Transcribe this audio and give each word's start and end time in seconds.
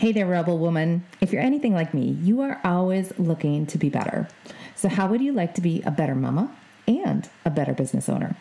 Hey 0.00 0.12
there, 0.12 0.24
Rebel 0.24 0.56
Woman. 0.56 1.04
If 1.20 1.30
you're 1.30 1.42
anything 1.42 1.74
like 1.74 1.92
me, 1.92 2.16
you 2.22 2.40
are 2.40 2.58
always 2.64 3.12
looking 3.18 3.66
to 3.66 3.76
be 3.76 3.90
better. 3.90 4.30
So, 4.74 4.88
how 4.88 5.06
would 5.08 5.20
you 5.20 5.32
like 5.32 5.52
to 5.56 5.60
be 5.60 5.82
a 5.82 5.90
better 5.90 6.14
mama 6.14 6.56
and 6.88 7.28
a 7.44 7.50
better 7.50 7.74
business 7.74 8.08
owner? 8.08 8.34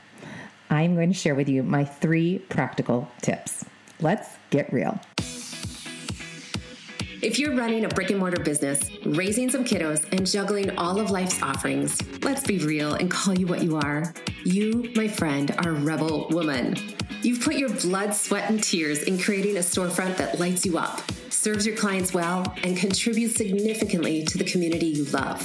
I'm 0.70 0.96
going 0.96 1.10
to 1.10 1.14
share 1.14 1.36
with 1.36 1.50
you 1.50 1.62
my 1.62 1.84
three 1.84 2.40
practical 2.48 3.12
tips. 3.22 3.66
Let's 4.00 4.38
get 4.52 4.72
real. 4.72 5.02
If 7.22 7.38
you're 7.38 7.58
running 7.58 7.84
a 7.84 7.90
brick 7.90 8.10
and 8.10 8.20
mortar 8.20 8.42
business, 8.42 8.80
raising 9.06 9.50
some 9.50 9.66
kiddos, 9.66 10.10
and 10.14 10.26
juggling 10.26 10.78
all 10.78 10.98
of 10.98 11.12
life's 11.12 11.42
offerings, 11.42 12.02
let's 12.24 12.48
be 12.48 12.60
real 12.60 12.94
and 12.94 13.12
call 13.12 13.38
you 13.38 13.48
what 13.48 13.62
you 13.62 13.76
are. 13.76 14.14
You, 14.46 14.94
my 14.96 15.10
friend, 15.10 15.54
are 15.66 15.74
rebel 15.74 16.30
woman. 16.30 16.78
You've 17.22 17.42
put 17.42 17.56
your 17.56 17.68
blood, 17.68 18.14
sweat, 18.14 18.50
and 18.50 18.64
tears 18.64 19.04
in 19.04 19.20
creating 19.20 19.58
a 19.58 19.60
storefront 19.60 20.16
that 20.16 20.40
lights 20.40 20.66
you 20.66 20.78
up, 20.78 21.02
serves 21.40 21.66
your 21.66 21.78
clients 21.78 22.14
well, 22.14 22.54
and 22.64 22.76
contributes 22.76 23.36
significantly 23.36 24.26
to 24.26 24.38
the 24.38 24.44
community 24.44 24.88
you 24.88 25.06
love. 25.06 25.42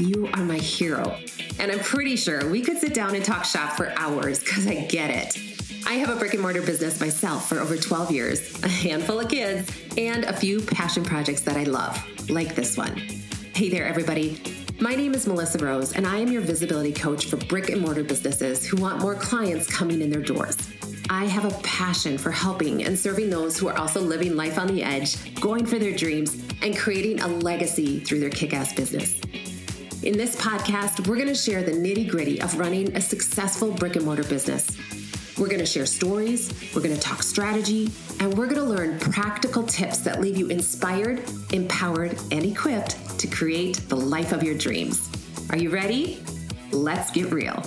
You 0.00 0.26
are 0.32 0.42
my 0.42 0.56
hero. 0.56 1.18
And 1.58 1.70
I'm 1.70 1.80
pretty 1.80 2.16
sure 2.16 2.48
we 2.48 2.62
could 2.62 2.78
sit 2.78 2.94
down 2.94 3.14
and 3.14 3.22
talk 3.22 3.44
shop 3.44 3.76
for 3.76 3.92
hours 3.98 4.38
because 4.38 4.66
I 4.66 4.86
get 4.86 5.10
it. 5.10 5.38
I 5.86 5.94
have 5.94 6.08
a 6.08 6.16
brick 6.16 6.32
and 6.32 6.40
mortar 6.40 6.62
business 6.62 6.98
myself 6.98 7.46
for 7.46 7.60
over 7.60 7.76
12 7.76 8.10
years, 8.10 8.64
a 8.64 8.68
handful 8.68 9.20
of 9.20 9.28
kids, 9.28 9.70
and 9.98 10.24
a 10.24 10.32
few 10.32 10.62
passion 10.62 11.04
projects 11.04 11.42
that 11.42 11.58
I 11.58 11.64
love, 11.64 12.30
like 12.30 12.54
this 12.54 12.78
one. 12.78 12.96
Hey 13.54 13.68
there, 13.68 13.84
everybody. 13.84 14.40
My 14.80 14.94
name 14.94 15.12
is 15.12 15.26
Melissa 15.26 15.58
Rose, 15.58 15.92
and 15.92 16.06
I 16.06 16.16
am 16.16 16.32
your 16.32 16.40
visibility 16.40 16.92
coach 16.92 17.26
for 17.26 17.36
brick 17.36 17.68
and 17.68 17.82
mortar 17.82 18.02
businesses 18.02 18.66
who 18.66 18.80
want 18.80 18.98
more 18.98 19.14
clients 19.14 19.70
coming 19.70 20.00
in 20.00 20.08
their 20.08 20.22
doors. 20.22 20.56
I 21.10 21.26
have 21.26 21.44
a 21.44 21.54
passion 21.62 22.16
for 22.16 22.30
helping 22.30 22.84
and 22.84 22.98
serving 22.98 23.28
those 23.28 23.58
who 23.58 23.68
are 23.68 23.76
also 23.76 24.00
living 24.00 24.36
life 24.36 24.58
on 24.58 24.66
the 24.66 24.82
edge, 24.82 25.34
going 25.38 25.66
for 25.66 25.78
their 25.78 25.94
dreams, 25.94 26.42
and 26.62 26.76
creating 26.76 27.20
a 27.20 27.28
legacy 27.28 28.00
through 28.00 28.20
their 28.20 28.30
kick 28.30 28.54
ass 28.54 28.72
business. 28.72 29.20
In 30.02 30.16
this 30.16 30.34
podcast, 30.36 31.06
we're 31.06 31.16
going 31.16 31.28
to 31.28 31.34
share 31.34 31.62
the 31.62 31.72
nitty 31.72 32.08
gritty 32.08 32.40
of 32.40 32.58
running 32.58 32.96
a 32.96 33.00
successful 33.00 33.70
brick 33.70 33.96
and 33.96 34.04
mortar 34.04 34.24
business. 34.24 34.76
We're 35.38 35.48
going 35.48 35.58
to 35.58 35.66
share 35.66 35.84
stories, 35.84 36.52
we're 36.74 36.82
going 36.82 36.94
to 36.94 37.00
talk 37.00 37.22
strategy, 37.22 37.90
and 38.20 38.32
we're 38.32 38.46
going 38.46 38.56
to 38.56 38.62
learn 38.62 38.98
practical 38.98 39.62
tips 39.62 39.98
that 39.98 40.20
leave 40.20 40.38
you 40.38 40.48
inspired, 40.48 41.22
empowered, 41.52 42.18
and 42.30 42.44
equipped 42.44 43.18
to 43.18 43.26
create 43.26 43.76
the 43.88 43.96
life 43.96 44.32
of 44.32 44.42
your 44.42 44.56
dreams. 44.56 45.10
Are 45.50 45.58
you 45.58 45.70
ready? 45.70 46.22
Let's 46.70 47.10
get 47.10 47.30
real. 47.30 47.62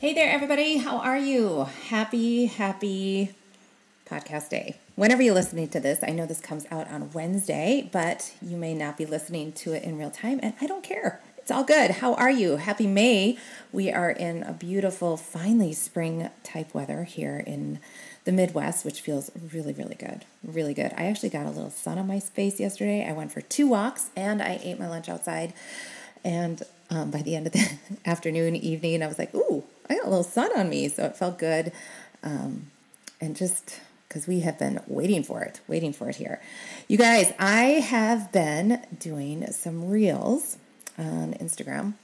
Hey 0.00 0.14
there, 0.14 0.32
everybody. 0.32 0.78
How 0.78 0.96
are 0.96 1.18
you? 1.18 1.64
Happy, 1.88 2.46
happy 2.46 3.34
podcast 4.06 4.48
day. 4.48 4.78
Whenever 4.96 5.22
you're 5.22 5.34
listening 5.34 5.68
to 5.68 5.78
this, 5.78 5.98
I 6.02 6.08
know 6.08 6.24
this 6.24 6.40
comes 6.40 6.64
out 6.70 6.90
on 6.90 7.10
Wednesday, 7.12 7.86
but 7.92 8.32
you 8.40 8.56
may 8.56 8.72
not 8.72 8.96
be 8.96 9.04
listening 9.04 9.52
to 9.52 9.74
it 9.74 9.82
in 9.82 9.98
real 9.98 10.10
time, 10.10 10.40
and 10.42 10.54
I 10.58 10.66
don't 10.66 10.82
care. 10.82 11.20
It's 11.36 11.50
all 11.50 11.64
good. 11.64 11.90
How 11.90 12.14
are 12.14 12.30
you? 12.30 12.56
Happy 12.56 12.86
May. 12.86 13.36
We 13.72 13.92
are 13.92 14.10
in 14.10 14.42
a 14.42 14.54
beautiful, 14.54 15.18
finally 15.18 15.74
spring 15.74 16.30
type 16.44 16.72
weather 16.72 17.04
here 17.04 17.44
in 17.46 17.78
the 18.24 18.32
Midwest, 18.32 18.86
which 18.86 19.02
feels 19.02 19.30
really, 19.52 19.74
really 19.74 19.96
good. 19.96 20.24
Really 20.42 20.72
good. 20.72 20.94
I 20.96 21.08
actually 21.08 21.28
got 21.28 21.44
a 21.44 21.50
little 21.50 21.68
sun 21.68 21.98
on 21.98 22.06
my 22.06 22.20
face 22.20 22.58
yesterday. 22.58 23.06
I 23.06 23.12
went 23.12 23.32
for 23.32 23.42
two 23.42 23.66
walks 23.66 24.08
and 24.16 24.40
I 24.40 24.60
ate 24.62 24.80
my 24.80 24.88
lunch 24.88 25.10
outside. 25.10 25.52
And 26.24 26.62
um, 26.88 27.10
by 27.10 27.20
the 27.20 27.36
end 27.36 27.48
of 27.48 27.52
the 27.52 27.70
afternoon, 28.06 28.56
evening, 28.56 29.02
I 29.02 29.06
was 29.06 29.18
like, 29.18 29.34
ooh, 29.34 29.64
I 29.90 29.96
got 29.96 30.06
a 30.06 30.08
little 30.08 30.24
sun 30.24 30.50
on 30.56 30.70
me, 30.70 30.88
so 30.88 31.04
it 31.04 31.16
felt 31.16 31.38
good. 31.38 31.72
Um, 32.22 32.70
and 33.20 33.36
just 33.36 33.80
because 34.08 34.28
we 34.28 34.40
have 34.40 34.56
been 34.56 34.80
waiting 34.86 35.24
for 35.24 35.42
it, 35.42 35.60
waiting 35.66 35.92
for 35.92 36.08
it 36.08 36.16
here. 36.16 36.40
You 36.86 36.96
guys, 36.96 37.32
I 37.38 37.64
have 37.64 38.30
been 38.30 38.86
doing 38.98 39.46
some 39.50 39.88
reels 39.88 40.58
on 40.96 41.34
Instagram, 41.34 41.94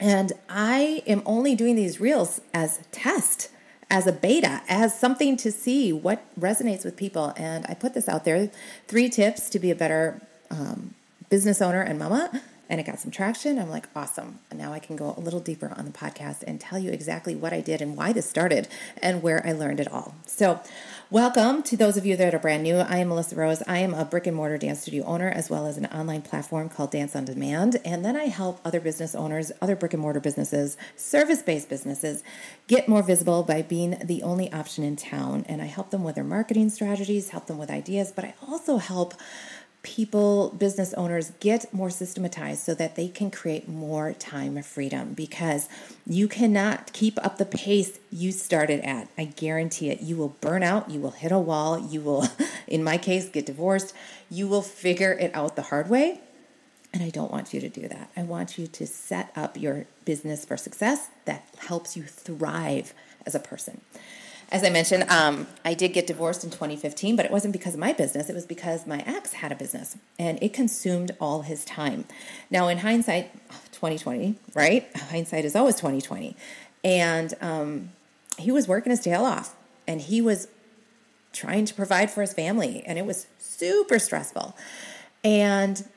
and 0.00 0.32
I 0.48 1.02
am 1.06 1.22
only 1.26 1.54
doing 1.54 1.76
these 1.76 2.00
reels 2.00 2.40
as 2.54 2.80
test, 2.92 3.50
as 3.90 4.06
a 4.06 4.12
beta, 4.12 4.62
as 4.66 4.98
something 4.98 5.36
to 5.36 5.52
see 5.52 5.92
what 5.92 6.24
resonates 6.38 6.84
with 6.84 6.96
people. 6.96 7.34
And 7.36 7.66
I 7.68 7.74
put 7.74 7.92
this 7.92 8.08
out 8.08 8.24
there 8.24 8.50
three 8.88 9.10
tips 9.10 9.50
to 9.50 9.58
be 9.58 9.70
a 9.70 9.74
better 9.74 10.20
um, 10.50 10.94
business 11.28 11.60
owner 11.60 11.82
and 11.82 11.98
mama 11.98 12.42
and 12.68 12.80
it 12.80 12.86
got 12.86 12.98
some 12.98 13.10
traction. 13.10 13.58
I'm 13.58 13.70
like, 13.70 13.88
awesome. 13.94 14.38
And 14.50 14.58
now 14.58 14.72
I 14.72 14.78
can 14.78 14.96
go 14.96 15.14
a 15.16 15.20
little 15.20 15.40
deeper 15.40 15.72
on 15.76 15.84
the 15.84 15.90
podcast 15.90 16.42
and 16.46 16.60
tell 16.60 16.78
you 16.78 16.90
exactly 16.90 17.34
what 17.34 17.52
I 17.52 17.60
did 17.60 17.82
and 17.82 17.96
why 17.96 18.12
this 18.12 18.28
started 18.28 18.68
and 19.02 19.22
where 19.22 19.46
I 19.46 19.52
learned 19.52 19.80
it 19.80 19.92
all. 19.92 20.14
So, 20.26 20.60
welcome 21.10 21.62
to 21.64 21.76
those 21.76 21.96
of 21.96 22.06
you 22.06 22.16
that 22.16 22.34
are 22.34 22.38
brand 22.38 22.62
new. 22.62 22.76
I 22.76 22.98
am 22.98 23.08
Melissa 23.08 23.36
Rose. 23.36 23.62
I 23.66 23.78
am 23.78 23.92
a 23.94 24.04
brick 24.04 24.26
and 24.26 24.36
mortar 24.36 24.58
dance 24.58 24.80
studio 24.80 25.04
owner 25.04 25.28
as 25.28 25.50
well 25.50 25.66
as 25.66 25.76
an 25.76 25.86
online 25.86 26.22
platform 26.22 26.68
called 26.68 26.92
Dance 26.92 27.14
on 27.14 27.24
Demand. 27.24 27.80
And 27.84 28.04
then 28.04 28.16
I 28.16 28.24
help 28.24 28.60
other 28.64 28.80
business 28.80 29.14
owners, 29.14 29.52
other 29.60 29.76
brick 29.76 29.92
and 29.92 30.02
mortar 30.02 30.20
businesses, 30.20 30.76
service 30.96 31.42
based 31.42 31.68
businesses 31.68 32.22
get 32.68 32.88
more 32.88 33.02
visible 33.02 33.42
by 33.42 33.62
being 33.62 33.98
the 34.02 34.22
only 34.22 34.52
option 34.52 34.84
in 34.84 34.96
town. 34.96 35.44
And 35.48 35.60
I 35.60 35.66
help 35.66 35.90
them 35.90 36.04
with 36.04 36.14
their 36.14 36.24
marketing 36.24 36.70
strategies, 36.70 37.30
help 37.30 37.46
them 37.46 37.58
with 37.58 37.70
ideas, 37.70 38.12
but 38.12 38.24
I 38.24 38.34
also 38.48 38.78
help 38.78 39.14
people, 39.82 40.50
business 40.50 40.94
owners 40.94 41.32
get 41.40 41.72
more 41.74 41.90
systematized 41.90 42.62
so 42.62 42.74
that 42.74 42.94
they 42.94 43.08
can 43.08 43.30
create 43.30 43.68
more 43.68 44.12
time 44.12 44.56
of 44.56 44.64
freedom 44.64 45.12
because 45.12 45.68
you 46.06 46.28
cannot 46.28 46.92
keep 46.92 47.18
up 47.24 47.38
the 47.38 47.44
pace 47.44 47.98
you 48.10 48.30
started 48.30 48.80
at. 48.80 49.08
I 49.18 49.24
guarantee 49.24 49.90
it. 49.90 50.00
You 50.00 50.16
will 50.16 50.36
burn 50.40 50.62
out, 50.62 50.90
you 50.90 51.00
will 51.00 51.10
hit 51.10 51.32
a 51.32 51.38
wall, 51.38 51.78
you 51.78 52.00
will, 52.00 52.28
in 52.66 52.84
my 52.84 52.96
case, 52.96 53.28
get 53.28 53.46
divorced, 53.46 53.94
you 54.30 54.46
will 54.46 54.62
figure 54.62 55.12
it 55.12 55.34
out 55.34 55.56
the 55.56 55.62
hard 55.62 55.90
way. 55.90 56.20
And 56.94 57.02
I 57.02 57.10
don't 57.10 57.32
want 57.32 57.54
you 57.54 57.60
to 57.60 57.68
do 57.68 57.88
that. 57.88 58.10
I 58.16 58.22
want 58.22 58.58
you 58.58 58.66
to 58.66 58.86
set 58.86 59.32
up 59.34 59.58
your 59.58 59.86
business 60.04 60.44
for 60.44 60.56
success 60.56 61.08
that 61.24 61.46
helps 61.58 61.96
you 61.96 62.02
thrive 62.02 62.92
as 63.24 63.34
a 63.34 63.40
person 63.40 63.80
as 64.52 64.62
I 64.62 64.68
mentioned, 64.68 65.04
um, 65.08 65.46
I 65.64 65.72
did 65.72 65.94
get 65.94 66.06
divorced 66.06 66.44
in 66.44 66.50
2015, 66.50 67.16
but 67.16 67.24
it 67.24 67.32
wasn't 67.32 67.52
because 67.52 67.72
of 67.72 67.80
my 67.80 67.94
business. 67.94 68.28
It 68.28 68.34
was 68.34 68.44
because 68.44 68.86
my 68.86 69.02
ex 69.06 69.32
had 69.32 69.50
a 69.50 69.56
business 69.56 69.96
and 70.18 70.40
it 70.42 70.52
consumed 70.52 71.10
all 71.18 71.40
his 71.40 71.64
time. 71.64 72.04
Now, 72.50 72.68
in 72.68 72.78
hindsight, 72.78 73.32
2020, 73.72 74.36
right? 74.54 74.86
Hindsight 74.94 75.46
is 75.46 75.56
always 75.56 75.76
2020. 75.76 76.36
And 76.84 77.32
um, 77.40 77.92
he 78.38 78.52
was 78.52 78.68
working 78.68 78.90
his 78.90 79.00
tail 79.00 79.24
off 79.24 79.56
and 79.88 80.02
he 80.02 80.20
was 80.20 80.48
trying 81.32 81.64
to 81.64 81.72
provide 81.72 82.10
for 82.10 82.20
his 82.20 82.34
family, 82.34 82.82
and 82.86 82.98
it 82.98 83.06
was 83.06 83.26
super 83.38 83.98
stressful. 83.98 84.54
And, 85.24 85.88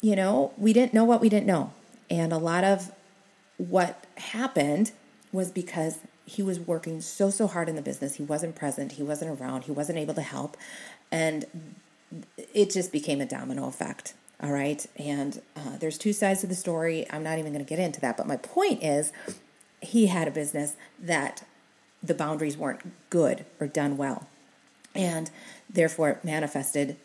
you 0.00 0.16
know, 0.16 0.52
we 0.58 0.72
didn't 0.72 0.92
know 0.92 1.04
what 1.04 1.20
we 1.20 1.28
didn't 1.28 1.46
know. 1.46 1.72
And 2.10 2.32
a 2.32 2.38
lot 2.38 2.64
of 2.64 2.90
what 3.58 4.04
happened 4.16 4.90
was 5.30 5.52
because 5.52 5.98
he 6.26 6.42
was 6.42 6.60
working 6.60 7.00
so 7.00 7.30
so 7.30 7.46
hard 7.46 7.68
in 7.68 7.76
the 7.76 7.82
business. 7.82 8.16
He 8.16 8.22
wasn't 8.22 8.54
present. 8.54 8.92
He 8.92 9.02
wasn't 9.02 9.40
around. 9.40 9.64
He 9.64 9.72
wasn't 9.72 9.98
able 9.98 10.14
to 10.14 10.22
help. 10.22 10.56
And 11.10 11.46
it 12.52 12.70
just 12.70 12.92
became 12.92 13.20
a 13.20 13.26
domino 13.26 13.66
effect 13.66 14.14
all 14.42 14.52
right? 14.52 14.86
And 14.96 15.40
uh, 15.56 15.78
there's 15.78 15.98
two 15.98 16.12
sides 16.12 16.40
to 16.42 16.46
the 16.46 16.54
story. 16.54 17.06
I'm 17.10 17.22
not 17.22 17.38
even 17.38 17.52
going 17.52 17.64
to 17.64 17.68
get 17.68 17.78
into 17.78 18.00
that. 18.00 18.16
But 18.16 18.26
my 18.26 18.36
point 18.36 18.82
is 18.82 19.12
he 19.80 20.06
had 20.06 20.28
a 20.28 20.30
business 20.30 20.76
that 21.00 21.44
the 22.02 22.14
boundaries 22.14 22.56
weren't 22.56 23.10
good 23.10 23.46
or 23.60 23.66
done 23.66 23.96
well. 23.96 24.26
And 24.94 25.30
therefore 25.68 26.20
manifested 26.22 26.96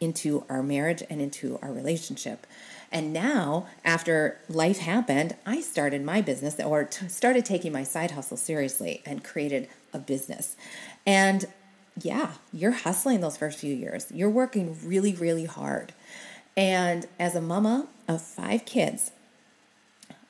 into 0.00 0.44
our 0.48 0.62
marriage 0.62 1.02
and 1.10 1.20
into 1.20 1.58
our 1.62 1.72
relationship 1.72 2.46
and 2.90 3.12
now, 3.12 3.66
after 3.84 4.38
life 4.48 4.78
happened, 4.78 5.36
I 5.44 5.60
started 5.60 6.02
my 6.02 6.22
business 6.22 6.58
or 6.58 6.84
t- 6.84 7.08
started 7.08 7.44
taking 7.44 7.72
my 7.72 7.82
side 7.82 8.12
hustle 8.12 8.36
seriously 8.36 9.02
and 9.04 9.22
created 9.22 9.68
a 9.92 9.98
business. 9.98 10.56
And 11.06 11.44
yeah, 12.00 12.32
you're 12.52 12.72
hustling 12.72 13.20
those 13.20 13.36
first 13.36 13.58
few 13.58 13.74
years. 13.74 14.06
You're 14.12 14.30
working 14.30 14.78
really, 14.82 15.14
really 15.14 15.44
hard. 15.44 15.92
And 16.56 17.06
as 17.18 17.34
a 17.34 17.42
mama 17.42 17.88
of 18.06 18.22
five 18.22 18.64
kids, 18.64 19.10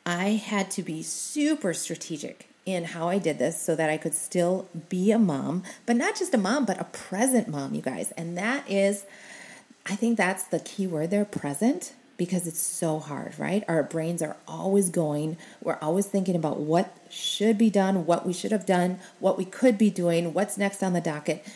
I 0.04 0.30
had 0.30 0.70
to 0.72 0.82
be 0.82 1.02
super 1.02 1.72
strategic 1.72 2.48
in 2.66 2.84
how 2.84 3.08
I 3.08 3.18
did 3.18 3.38
this 3.38 3.60
so 3.60 3.76
that 3.76 3.88
I 3.88 3.96
could 3.96 4.14
still 4.14 4.68
be 4.88 5.12
a 5.12 5.18
mom, 5.18 5.62
but 5.86 5.96
not 5.96 6.16
just 6.16 6.34
a 6.34 6.38
mom, 6.38 6.64
but 6.64 6.80
a 6.80 6.84
present 6.84 7.48
mom, 7.48 7.74
you 7.74 7.82
guys. 7.82 8.10
And 8.12 8.36
that 8.36 8.68
is, 8.68 9.04
I 9.88 9.96
think 9.96 10.16
that's 10.18 10.44
the 10.44 10.60
key 10.60 10.86
word 10.86 11.10
there 11.10 11.24
present 11.24 11.94
because 12.18 12.46
it's 12.46 12.60
so 12.60 12.98
hard, 12.98 13.38
right? 13.38 13.64
Our 13.68 13.82
brains 13.82 14.20
are 14.20 14.36
always 14.46 14.90
going. 14.90 15.38
We're 15.62 15.78
always 15.80 16.06
thinking 16.06 16.36
about 16.36 16.58
what 16.58 16.94
should 17.08 17.56
be 17.56 17.70
done, 17.70 18.04
what 18.04 18.26
we 18.26 18.32
should 18.32 18.52
have 18.52 18.66
done, 18.66 18.98
what 19.20 19.38
we 19.38 19.44
could 19.44 19.78
be 19.78 19.88
doing, 19.88 20.34
what's 20.34 20.58
next 20.58 20.82
on 20.82 20.92
the 20.92 21.00
docket. 21.00 21.46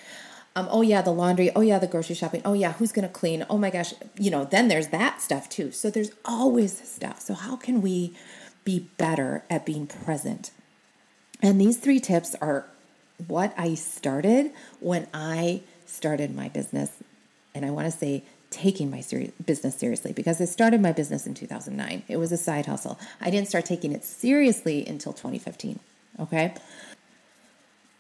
Um, 0.54 0.68
oh 0.70 0.82
yeah, 0.82 1.02
the 1.02 1.12
laundry. 1.12 1.50
Oh 1.54 1.62
yeah, 1.62 1.78
the 1.78 1.86
grocery 1.86 2.14
shopping. 2.14 2.42
Oh 2.44 2.52
yeah, 2.52 2.72
who's 2.72 2.92
gonna 2.92 3.08
clean? 3.08 3.44
Oh 3.50 3.58
my 3.58 3.70
gosh, 3.70 3.92
you 4.16 4.30
know. 4.30 4.44
Then 4.44 4.68
there's 4.68 4.88
that 4.88 5.20
stuff 5.20 5.48
too. 5.48 5.72
So 5.72 5.90
there's 5.90 6.12
always 6.24 6.76
stuff. 6.88 7.20
So 7.20 7.34
how 7.34 7.56
can 7.56 7.82
we 7.82 8.16
be 8.64 8.90
better 8.98 9.44
at 9.50 9.66
being 9.66 9.86
present? 9.86 10.52
And 11.42 11.60
these 11.60 11.78
three 11.78 12.00
tips 12.00 12.34
are 12.36 12.66
what 13.26 13.52
I 13.56 13.74
started 13.74 14.52
when 14.78 15.06
I 15.12 15.62
started 15.86 16.34
my 16.34 16.48
business 16.48 17.02
and 17.54 17.64
I 17.64 17.70
want 17.70 17.90
to 17.90 17.96
say 17.96 18.24
taking 18.50 18.90
my 18.90 19.02
business 19.44 19.76
seriously 19.76 20.12
because 20.12 20.40
I 20.40 20.44
started 20.44 20.80
my 20.80 20.92
business 20.92 21.26
in 21.26 21.34
2009. 21.34 22.02
It 22.08 22.18
was 22.18 22.32
a 22.32 22.36
side 22.36 22.66
hustle. 22.66 22.98
I 23.20 23.30
didn't 23.30 23.48
start 23.48 23.64
taking 23.64 23.92
it 23.92 24.04
seriously 24.04 24.86
until 24.86 25.12
2015. 25.12 25.80
Okay. 26.20 26.54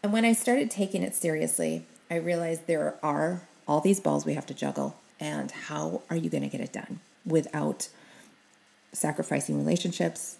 And 0.02 0.12
when 0.12 0.24
I 0.24 0.32
started 0.32 0.70
taking 0.70 1.02
it 1.02 1.14
seriously, 1.14 1.86
I 2.10 2.16
realized 2.16 2.66
there 2.66 2.96
are 3.02 3.42
all 3.66 3.80
these 3.80 4.00
balls 4.00 4.26
we 4.26 4.34
have 4.34 4.46
to 4.46 4.54
juggle. 4.54 4.96
And 5.18 5.50
how 5.50 6.02
are 6.10 6.16
you 6.16 6.28
going 6.28 6.42
to 6.42 6.48
get 6.48 6.60
it 6.60 6.72
done 6.72 7.00
without 7.24 7.88
sacrificing 8.92 9.56
relationships, 9.56 10.36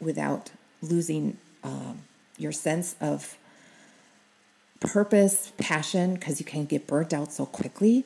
without 0.00 0.50
losing 0.82 1.38
um, 1.64 2.02
your 2.36 2.52
sense 2.52 2.94
of 3.00 3.36
purpose, 4.80 5.52
passion, 5.58 6.14
because 6.14 6.38
you 6.38 6.46
can 6.46 6.66
get 6.66 6.86
burnt 6.86 7.12
out 7.12 7.32
so 7.32 7.46
quickly. 7.46 8.04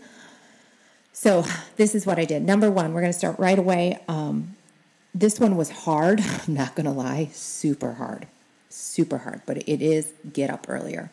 So, 1.12 1.44
this 1.76 1.94
is 1.94 2.06
what 2.06 2.18
I 2.18 2.24
did. 2.24 2.42
Number 2.42 2.70
one, 2.70 2.94
we're 2.94 3.02
going 3.02 3.12
to 3.12 3.18
start 3.18 3.38
right 3.38 3.58
away. 3.58 3.98
Um, 4.08 4.56
this 5.14 5.38
one 5.38 5.56
was 5.56 5.70
hard, 5.70 6.20
I'm 6.46 6.54
not 6.54 6.74
going 6.74 6.86
to 6.86 6.92
lie, 6.92 7.28
super 7.32 7.92
hard, 7.92 8.26
super 8.70 9.18
hard, 9.18 9.42
but 9.46 9.58
it 9.68 9.82
is 9.82 10.12
get 10.32 10.50
up 10.50 10.66
earlier. 10.68 11.10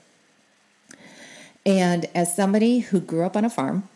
And 1.65 2.05
as 2.15 2.33
somebody 2.33 2.79
who 2.79 3.01
grew 3.01 3.25
up 3.25 3.35
on 3.35 3.43
a 3.43 3.49
farm, 3.49 3.89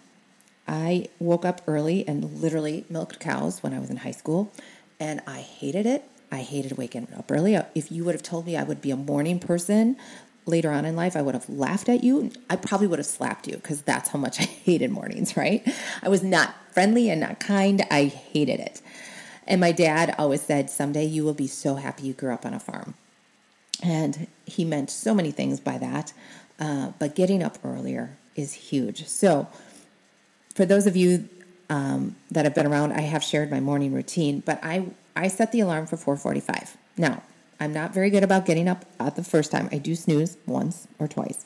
I 0.67 1.07
woke 1.19 1.45
up 1.45 1.61
early 1.67 2.07
and 2.07 2.41
literally 2.41 2.85
milked 2.89 3.19
cows 3.19 3.63
when 3.63 3.73
I 3.73 3.79
was 3.79 3.89
in 3.89 3.97
high 3.97 4.11
school, 4.11 4.51
and 4.99 5.21
I 5.25 5.39
hated 5.39 5.85
it. 5.85 6.03
I 6.31 6.37
hated 6.37 6.77
waking 6.77 7.07
up 7.17 7.31
early. 7.31 7.55
If 7.75 7.91
you 7.91 8.03
would 8.05 8.15
have 8.15 8.23
told 8.23 8.45
me 8.45 8.57
I 8.57 8.63
would 8.63 8.81
be 8.81 8.91
a 8.91 8.97
morning 8.97 9.39
person 9.39 9.97
later 10.45 10.71
on 10.71 10.85
in 10.85 10.95
life, 10.95 11.15
I 11.15 11.21
would 11.21 11.35
have 11.35 11.49
laughed 11.49 11.89
at 11.89 12.03
you. 12.03 12.31
I 12.49 12.55
probably 12.55 12.87
would 12.87 12.99
have 12.99 13.05
slapped 13.05 13.47
you 13.47 13.55
because 13.55 13.81
that's 13.81 14.09
how 14.09 14.19
much 14.19 14.39
I 14.41 14.43
hated 14.43 14.91
mornings, 14.91 15.37
right? 15.37 15.65
I 16.01 16.09
was 16.09 16.23
not 16.23 16.53
friendly 16.71 17.09
and 17.09 17.21
not 17.21 17.39
kind. 17.39 17.83
I 17.89 18.05
hated 18.05 18.59
it. 18.59 18.81
And 19.45 19.59
my 19.59 19.71
dad 19.71 20.15
always 20.17 20.41
said, 20.41 20.69
Someday 20.69 21.05
you 21.05 21.23
will 21.23 21.33
be 21.33 21.47
so 21.47 21.75
happy 21.75 22.07
you 22.07 22.13
grew 22.13 22.33
up 22.33 22.45
on 22.45 22.53
a 22.53 22.59
farm. 22.59 22.95
And 23.81 24.27
he 24.45 24.63
meant 24.63 24.89
so 24.89 25.13
many 25.13 25.31
things 25.31 25.59
by 25.59 25.77
that. 25.77 26.13
Uh, 26.59 26.91
but 26.99 27.15
getting 27.15 27.43
up 27.43 27.57
earlier 27.63 28.17
is 28.35 28.53
huge. 28.53 29.07
So, 29.07 29.47
for 30.55 30.65
those 30.65 30.85
of 30.85 30.95
you 30.95 31.27
um, 31.69 32.15
that 32.31 32.45
have 32.45 32.53
been 32.53 32.67
around, 32.67 32.93
I 32.93 33.01
have 33.01 33.23
shared 33.23 33.49
my 33.49 33.59
morning 33.59 33.91
routine, 33.91 34.41
but 34.45 34.59
I, 34.63 34.85
I 35.15 35.27
set 35.27 35.51
the 35.51 35.61
alarm 35.61 35.87
for 35.87 35.97
445. 35.97 36.77
Now, 36.95 37.23
I'm 37.63 37.73
not 37.73 37.93
very 37.93 38.09
good 38.09 38.23
about 38.23 38.45
getting 38.45 38.67
up 38.67 38.85
at 38.99 39.15
the 39.15 39.23
first 39.23 39.51
time. 39.51 39.69
I 39.71 39.77
do 39.77 39.95
snooze 39.95 40.37
once 40.45 40.87
or 40.99 41.07
twice, 41.07 41.45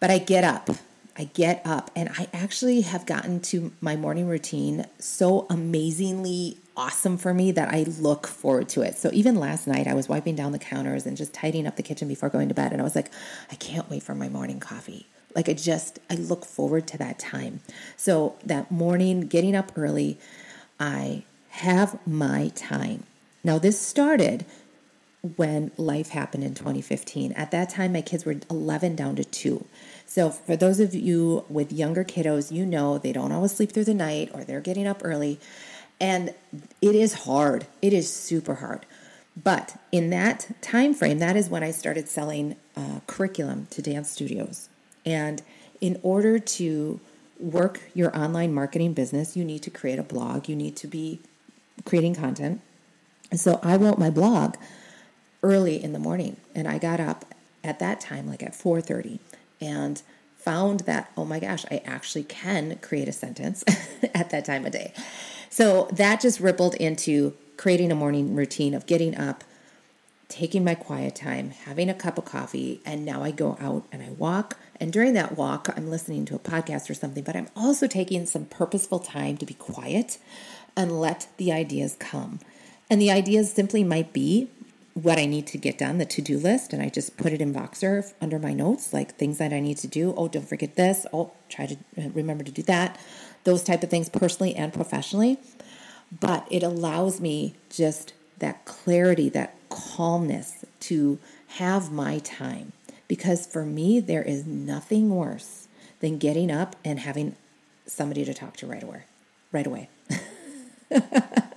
but 0.00 0.10
I 0.10 0.18
get 0.18 0.44
up. 0.44 0.70
I 1.18 1.24
get 1.24 1.62
up, 1.64 1.90
and 1.96 2.10
I 2.10 2.28
actually 2.34 2.82
have 2.82 3.06
gotten 3.06 3.40
to 3.40 3.72
my 3.80 3.96
morning 3.96 4.28
routine 4.28 4.84
so 4.98 5.46
amazingly 5.48 6.58
awesome 6.76 7.16
for 7.16 7.32
me 7.32 7.52
that 7.52 7.72
I 7.72 7.84
look 7.84 8.26
forward 8.26 8.68
to 8.70 8.82
it. 8.82 8.98
So 8.98 9.08
even 9.14 9.36
last 9.36 9.66
night, 9.66 9.86
I 9.86 9.94
was 9.94 10.10
wiping 10.10 10.36
down 10.36 10.52
the 10.52 10.58
counters 10.58 11.06
and 11.06 11.16
just 11.16 11.32
tidying 11.32 11.66
up 11.66 11.76
the 11.76 11.82
kitchen 11.82 12.06
before 12.06 12.28
going 12.28 12.48
to 12.48 12.54
bed, 12.54 12.72
and 12.72 12.82
I 12.82 12.84
was 12.84 12.94
like, 12.94 13.10
I 13.50 13.54
can't 13.54 13.88
wait 13.88 14.02
for 14.02 14.14
my 14.14 14.28
morning 14.28 14.60
coffee. 14.60 15.06
Like 15.34 15.48
I 15.48 15.54
just, 15.54 15.98
I 16.10 16.14
look 16.16 16.44
forward 16.44 16.86
to 16.88 16.98
that 16.98 17.18
time. 17.18 17.60
So 17.96 18.36
that 18.44 18.70
morning, 18.70 19.22
getting 19.22 19.56
up 19.56 19.72
early, 19.74 20.18
I 20.78 21.24
have 21.48 21.98
my 22.06 22.48
time. 22.54 23.04
Now, 23.42 23.58
this 23.58 23.80
started 23.80 24.44
when 25.36 25.70
life 25.76 26.10
happened 26.10 26.44
in 26.44 26.54
2015. 26.54 27.32
At 27.32 27.50
that 27.50 27.70
time, 27.70 27.92
my 27.92 28.02
kids 28.02 28.24
were 28.24 28.36
11 28.50 28.96
down 28.96 29.16
to 29.16 29.24
two. 29.24 29.66
So, 30.06 30.30
for 30.30 30.56
those 30.56 30.80
of 30.80 30.94
you 30.94 31.44
with 31.48 31.72
younger 31.72 32.04
kiddos, 32.04 32.52
you 32.52 32.64
know 32.64 32.98
they 32.98 33.12
don't 33.12 33.32
always 33.32 33.52
sleep 33.52 33.72
through 33.72 33.84
the 33.84 33.94
night 33.94 34.30
or 34.32 34.44
they're 34.44 34.60
getting 34.60 34.86
up 34.86 35.00
early. 35.04 35.40
And 36.00 36.34
it 36.80 36.94
is 36.94 37.24
hard. 37.24 37.66
It 37.82 37.92
is 37.92 38.12
super 38.12 38.56
hard. 38.56 38.86
But 39.42 39.76
in 39.92 40.10
that 40.10 40.48
time 40.62 40.94
frame, 40.94 41.18
that 41.18 41.36
is 41.36 41.48
when 41.48 41.62
I 41.62 41.70
started 41.70 42.08
selling 42.08 42.56
uh, 42.76 43.00
curriculum 43.06 43.66
to 43.70 43.82
dance 43.82 44.10
studios. 44.10 44.68
And 45.04 45.42
in 45.80 45.98
order 46.02 46.38
to 46.38 47.00
work 47.38 47.80
your 47.94 48.16
online 48.16 48.54
marketing 48.54 48.94
business, 48.94 49.36
you 49.36 49.44
need 49.44 49.62
to 49.62 49.70
create 49.70 49.98
a 49.98 50.02
blog. 50.02 50.48
You 50.48 50.56
need 50.56 50.76
to 50.76 50.86
be 50.86 51.20
creating 51.84 52.14
content. 52.14 52.60
So 53.34 53.60
I 53.62 53.76
wrote 53.76 53.98
my 53.98 54.10
blog 54.10 54.56
early 55.46 55.82
in 55.82 55.92
the 55.92 55.98
morning 56.00 56.36
and 56.56 56.66
I 56.66 56.78
got 56.78 56.98
up 56.98 57.24
at 57.62 57.78
that 57.78 58.00
time 58.00 58.28
like 58.28 58.42
at 58.42 58.52
4:30 58.52 59.20
and 59.60 60.02
found 60.36 60.80
that 60.80 61.10
oh 61.16 61.24
my 61.24 61.38
gosh, 61.38 61.64
I 61.70 61.82
actually 61.84 62.24
can 62.24 62.78
create 62.82 63.06
a 63.06 63.12
sentence 63.12 63.62
at 64.14 64.30
that 64.30 64.44
time 64.44 64.66
of 64.66 64.72
day. 64.72 64.92
So 65.48 65.88
that 65.92 66.20
just 66.20 66.40
rippled 66.40 66.74
into 66.74 67.34
creating 67.56 67.92
a 67.92 67.94
morning 67.94 68.34
routine 68.34 68.74
of 68.74 68.86
getting 68.86 69.16
up, 69.16 69.44
taking 70.28 70.64
my 70.64 70.74
quiet 70.74 71.14
time, 71.14 71.50
having 71.50 71.88
a 71.88 71.94
cup 71.94 72.18
of 72.18 72.24
coffee, 72.24 72.80
and 72.84 73.04
now 73.04 73.22
I 73.22 73.30
go 73.30 73.56
out 73.60 73.84
and 73.92 74.02
I 74.02 74.10
walk. 74.10 74.58
And 74.80 74.92
during 74.92 75.14
that 75.14 75.36
walk, 75.36 75.68
I'm 75.76 75.88
listening 75.88 76.24
to 76.26 76.34
a 76.34 76.40
podcast 76.40 76.90
or 76.90 76.94
something, 76.94 77.22
but 77.22 77.36
I'm 77.36 77.48
also 77.54 77.86
taking 77.86 78.26
some 78.26 78.46
purposeful 78.46 78.98
time 78.98 79.36
to 79.38 79.46
be 79.46 79.54
quiet 79.54 80.18
and 80.76 81.00
let 81.00 81.28
the 81.36 81.52
ideas 81.52 81.96
come. 81.98 82.40
And 82.90 83.00
the 83.00 83.10
ideas 83.10 83.52
simply 83.52 83.82
might 83.82 84.12
be 84.12 84.50
what 85.02 85.18
I 85.18 85.26
need 85.26 85.46
to 85.48 85.58
get 85.58 85.76
done, 85.76 85.98
the 85.98 86.06
to 86.06 86.22
do 86.22 86.38
list, 86.38 86.72
and 86.72 86.82
I 86.82 86.88
just 86.88 87.18
put 87.18 87.34
it 87.34 87.42
in 87.42 87.52
Voxer 87.52 88.14
under 88.18 88.38
my 88.38 88.54
notes, 88.54 88.94
like 88.94 89.14
things 89.16 89.36
that 89.36 89.52
I 89.52 89.60
need 89.60 89.76
to 89.78 89.86
do. 89.86 90.14
Oh, 90.16 90.26
don't 90.26 90.48
forget 90.48 90.74
this. 90.76 91.04
Oh, 91.12 91.32
try 91.50 91.66
to 91.66 91.74
uh, 91.98 92.08
remember 92.14 92.44
to 92.44 92.50
do 92.50 92.62
that. 92.62 92.98
Those 93.44 93.62
type 93.62 93.82
of 93.82 93.90
things, 93.90 94.08
personally 94.08 94.54
and 94.56 94.72
professionally. 94.72 95.38
But 96.18 96.48
it 96.50 96.62
allows 96.62 97.20
me 97.20 97.56
just 97.68 98.14
that 98.38 98.64
clarity, 98.64 99.28
that 99.28 99.54
calmness 99.68 100.64
to 100.80 101.18
have 101.48 101.92
my 101.92 102.18
time. 102.20 102.72
Because 103.06 103.46
for 103.46 103.66
me, 103.66 104.00
there 104.00 104.22
is 104.22 104.46
nothing 104.46 105.10
worse 105.10 105.68
than 106.00 106.16
getting 106.16 106.50
up 106.50 106.74
and 106.86 107.00
having 107.00 107.36
somebody 107.86 108.24
to 108.24 108.32
talk 108.32 108.56
to 108.56 108.66
right 108.66 108.82
away. 108.82 109.02
Right 109.52 109.66
away. 109.66 109.90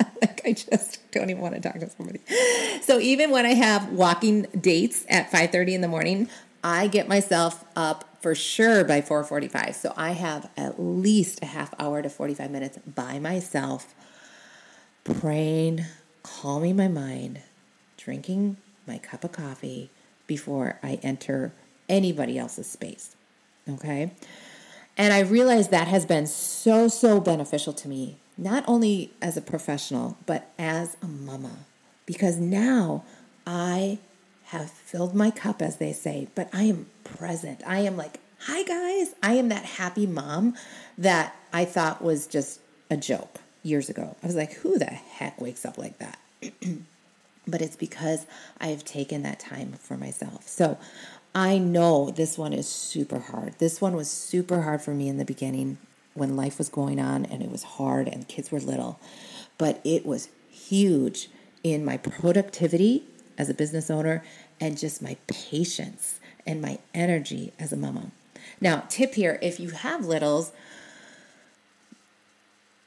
I 0.50 0.54
just 0.54 1.12
don't 1.12 1.30
even 1.30 1.42
want 1.42 1.56
to 1.56 1.62
talk 1.62 1.80
to 1.80 1.90
somebody. 1.90 2.19
So 2.81 3.00
even 3.00 3.30
when 3.30 3.46
I 3.46 3.54
have 3.54 3.92
walking 3.92 4.48
dates 4.60 5.06
at 5.10 5.31
5:30 5.31 5.75
in 5.75 5.81
the 5.81 5.88
morning, 5.88 6.28
I 6.63 6.88
get 6.88 7.07
myself 7.07 7.63
up 7.75 8.06
for 8.19 8.34
sure 8.34 8.84
by 8.84 9.01
4:45. 9.01 9.75
So 9.75 9.94
I 9.96 10.12
have 10.12 10.50
at 10.57 10.80
least 10.80 11.44
a 11.44 11.46
half 11.46 11.74
hour 11.80 12.01
to 12.01 12.10
45 12.10 12.50
minutes 12.50 12.80
by 12.80 13.20
myself 13.20 13.94
praying, 15.03 15.86
calming 16.24 16.75
my 16.75 16.88
mind, 16.88 17.41
drinking 17.98 18.58
my 18.88 18.98
cup 18.98 19.24
of 19.24 19.32
coffee 19.32 19.91
before 20.25 20.79
I 20.82 21.00
enter 21.03 21.53
anybody 21.88 22.38
else's 22.39 22.68
space. 22.68 23.15
Okay? 23.68 24.12
And 24.98 25.13
I 25.13 25.20
realize 25.20 25.70
that 25.70 25.88
has 25.88 26.06
been 26.06 26.25
so 26.25 26.88
so 26.88 27.22
beneficial 27.22 27.72
to 27.74 27.88
me 27.88 28.18
not 28.39 28.63
only 28.67 29.12
as 29.22 29.36
a 29.36 29.41
professional, 29.41 30.17
but 30.25 30.51
as 30.58 30.96
a 31.01 31.08
mama. 31.08 31.51
Because 32.05 32.38
now 32.38 33.03
I 33.46 34.00
have 34.46 34.72
filled 34.72 35.13
my 35.13 35.29
cup, 35.29 35.62
as 35.62 35.77
they 35.77 35.93
say, 35.93 36.27
but 36.36 36.50
I 36.53 36.63
am 36.63 36.88
present. 37.03 37.62
I 37.67 37.79
am 37.79 37.98
like, 37.98 38.19
hi 38.39 38.63
guys. 38.63 39.13
I 39.22 39.34
am 39.34 39.50
that 39.50 39.65
happy 39.65 40.08
mom 40.08 40.55
that 40.98 41.36
I 41.53 41.65
thought 41.65 42.01
was 42.01 42.25
just 42.25 42.62
a 42.89 42.98
joke 42.98 43.39
years 43.62 43.89
ago. 43.89 44.15
I 44.24 44.25
was 44.25 44.36
like, 44.36 44.53
who 44.53 44.79
the 44.79 44.86
heck 44.86 45.39
wakes 45.39 45.65
up 45.65 45.77
like 45.77 46.00
that? 46.00 46.17
but 47.48 47.62
it's 47.62 47.75
because 47.75 48.25
I 48.60 48.67
have 48.67 48.86
taken 48.86 49.22
that 49.24 49.39
time 49.39 49.74
for 49.74 49.98
myself. 49.98 50.48
So 50.48 50.77
I 51.36 51.58
know 51.58 52.10
this 52.10 52.38
one 52.38 52.53
is 52.53 52.67
super 52.67 53.19
hard. 53.19 53.60
This 53.60 53.81
one 53.81 53.96
was 53.96 54.10
super 54.10 54.62
hard 54.62 54.81
for 54.81 54.96
me 54.96 55.10
in 55.10 55.17
the 55.17 55.25
beginning 55.25 55.77
when 56.13 56.36
life 56.36 56.58
was 56.58 56.70
going 56.70 57.00
on 57.00 57.25
and 57.25 57.42
it 57.42 57.51
was 57.51 57.63
hard 57.63 58.08
and 58.08 58.28
kids 58.28 58.51
were 58.51 58.60
little. 58.60 59.00
But 59.58 59.82
it 59.84 60.06
was 60.06 60.30
huge 60.50 61.30
in 61.63 61.86
my 61.86 61.98
productivity 61.98 63.04
as 63.38 63.50
a 63.50 63.54
business 63.54 63.89
owner 63.89 64.24
and 64.60 64.78
just 64.78 65.01
my 65.01 65.18
patience 65.28 66.20
and 66.46 66.62
my 66.62 66.80
energy 66.94 67.54
as 67.60 67.72
a 67.72 67.78
mama. 67.78 68.12
Now, 68.62 68.84
tip 68.89 69.16
here 69.16 69.39
if 69.42 69.60
you 69.60 69.70
have 69.70 70.06
littles, 70.06 70.51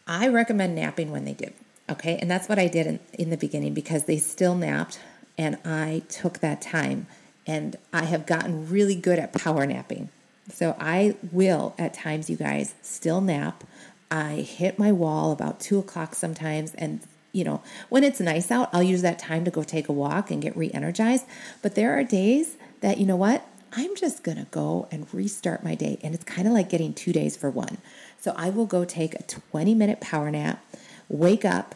I 0.06 0.28
recommend 0.28 0.74
napping 0.74 1.10
when 1.10 1.24
they 1.24 1.34
do. 1.34 1.50
Okay. 1.88 2.16
And 2.18 2.30
that's 2.30 2.48
what 2.48 2.58
I 2.58 2.68
did 2.68 2.86
in, 2.86 3.00
in 3.12 3.30
the 3.30 3.36
beginning 3.36 3.74
because 3.74 4.04
they 4.04 4.18
still 4.18 4.54
napped 4.54 5.00
and 5.38 5.58
I 5.64 6.02
took 6.08 6.38
that 6.38 6.60
time 6.60 7.06
and 7.46 7.76
I 7.92 8.04
have 8.04 8.26
gotten 8.26 8.68
really 8.68 8.94
good 8.94 9.18
at 9.18 9.32
power 9.32 9.66
napping. 9.66 10.10
So 10.50 10.76
I 10.78 11.16
will, 11.30 11.74
at 11.78 11.94
times, 11.94 12.28
you 12.28 12.36
guys, 12.36 12.74
still 12.82 13.20
nap. 13.20 13.64
I 14.10 14.36
hit 14.36 14.78
my 14.78 14.92
wall 14.92 15.32
about 15.32 15.60
two 15.60 15.78
o'clock 15.78 16.14
sometimes. 16.14 16.74
And, 16.74 17.00
you 17.32 17.44
know, 17.44 17.62
when 17.88 18.04
it's 18.04 18.20
nice 18.20 18.50
out, 18.50 18.68
I'll 18.72 18.82
use 18.82 19.02
that 19.02 19.18
time 19.18 19.44
to 19.44 19.50
go 19.50 19.62
take 19.62 19.88
a 19.88 19.92
walk 19.92 20.30
and 20.30 20.42
get 20.42 20.56
re 20.56 20.70
energized. 20.72 21.26
But 21.62 21.74
there 21.74 21.98
are 21.98 22.04
days 22.04 22.56
that, 22.80 22.98
you 22.98 23.06
know 23.06 23.16
what? 23.16 23.46
I'm 23.74 23.96
just 23.96 24.22
going 24.22 24.36
to 24.36 24.46
go 24.50 24.86
and 24.90 25.12
restart 25.14 25.64
my 25.64 25.74
day. 25.74 25.98
And 26.02 26.14
it's 26.14 26.24
kind 26.24 26.46
of 26.46 26.52
like 26.52 26.68
getting 26.68 26.92
two 26.92 27.12
days 27.12 27.36
for 27.36 27.48
one. 27.48 27.78
So 28.20 28.34
I 28.36 28.50
will 28.50 28.66
go 28.66 28.84
take 28.84 29.14
a 29.14 29.22
20 29.22 29.74
minute 29.74 30.00
power 30.00 30.30
nap, 30.30 30.62
wake 31.08 31.44
up, 31.44 31.74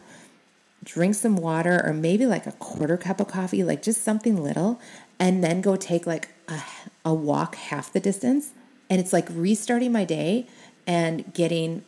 drink 0.83 1.15
some 1.15 1.35
water, 1.35 1.81
or 1.83 1.93
maybe 1.93 2.25
like 2.25 2.45
a 2.45 2.51
quarter 2.53 2.97
cup 2.97 3.19
of 3.19 3.27
coffee, 3.27 3.63
like 3.63 3.81
just 3.81 4.03
something 4.03 4.41
little, 4.41 4.79
and 5.19 5.43
then 5.43 5.61
go 5.61 5.75
take 5.75 6.05
like 6.05 6.29
a, 6.47 6.61
a 7.03 7.13
walk 7.13 7.55
half 7.55 7.91
the 7.91 7.99
distance. 7.99 8.51
And 8.89 8.99
it's 8.99 9.13
like 9.13 9.27
restarting 9.31 9.91
my 9.91 10.05
day 10.05 10.47
and 10.85 11.33
getting 11.33 11.83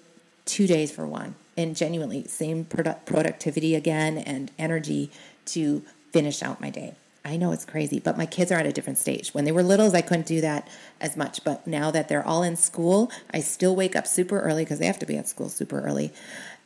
two 0.45 0.67
days 0.67 0.91
for 0.91 1.07
one. 1.07 1.35
And 1.57 1.75
genuinely, 1.75 2.25
same 2.27 2.65
produ- 2.65 3.05
productivity 3.05 3.75
again 3.75 4.17
and 4.17 4.51
energy 4.57 5.11
to 5.45 5.83
finish 6.11 6.41
out 6.41 6.61
my 6.61 6.69
day. 6.69 6.95
I 7.25 7.35
know 7.37 7.51
it's 7.51 7.65
crazy, 7.65 7.99
but 7.99 8.17
my 8.17 8.25
kids 8.25 8.51
are 8.51 8.55
at 8.55 8.65
a 8.65 8.71
different 8.71 8.97
stage. 8.97 9.33
When 9.33 9.43
they 9.43 9.51
were 9.51 9.61
littles, 9.61 9.93
I 9.93 10.01
couldn't 10.01 10.25
do 10.25 10.41
that 10.41 10.67
as 11.01 11.17
much. 11.17 11.43
But 11.43 11.67
now 11.67 11.91
that 11.91 12.07
they're 12.07 12.25
all 12.25 12.43
in 12.43 12.55
school, 12.55 13.11
I 13.33 13.41
still 13.41 13.75
wake 13.75 13.95
up 13.95 14.07
super 14.07 14.39
early 14.39 14.63
because 14.63 14.79
they 14.79 14.85
have 14.85 14.99
to 14.99 15.05
be 15.05 15.17
at 15.17 15.27
school 15.27 15.49
super 15.49 15.81
early. 15.81 16.13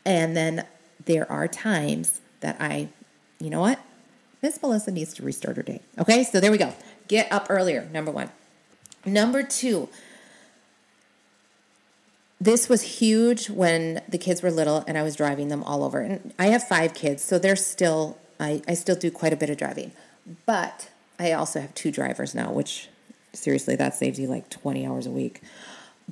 And 0.05 0.37
then 0.37 0.65
there 1.05 1.29
are 1.31 1.47
times 1.47 2.21
that 2.41 2.57
I, 2.59 2.89
you 3.39 3.49
know 3.49 3.61
what? 3.61 3.79
Miss 4.41 4.61
Melissa 4.61 4.91
needs 4.91 5.13
to 5.15 5.23
restart 5.23 5.57
her 5.57 5.63
day. 5.63 5.81
Okay, 5.97 6.23
so 6.23 6.39
there 6.39 6.51
we 6.51 6.57
go. 6.57 6.73
Get 7.07 7.31
up 7.31 7.47
earlier, 7.49 7.89
number 7.91 8.11
one. 8.11 8.29
Number 9.05 9.41
two, 9.41 9.89
this 12.39 12.67
was 12.67 12.81
huge 12.81 13.49
when 13.49 14.01
the 14.07 14.17
kids 14.17 14.41
were 14.41 14.51
little 14.51 14.83
and 14.87 14.97
I 14.97 15.03
was 15.03 15.15
driving 15.15 15.47
them 15.47 15.63
all 15.63 15.83
over. 15.83 16.01
And 16.01 16.33
I 16.37 16.47
have 16.47 16.67
five 16.67 16.93
kids, 16.93 17.23
so 17.23 17.39
they're 17.39 17.55
still, 17.55 18.17
I, 18.39 18.61
I 18.67 18.73
still 18.73 18.95
do 18.95 19.11
quite 19.11 19.33
a 19.33 19.37
bit 19.37 19.49
of 19.49 19.57
driving. 19.57 19.91
But 20.45 20.89
I 21.19 21.31
also 21.31 21.61
have 21.61 21.73
two 21.73 21.91
drivers 21.91 22.33
now, 22.35 22.51
which 22.51 22.89
seriously, 23.33 23.75
that 23.75 23.95
saves 23.95 24.19
you 24.19 24.27
like 24.27 24.49
20 24.49 24.85
hours 24.85 25.05
a 25.05 25.11
week. 25.11 25.41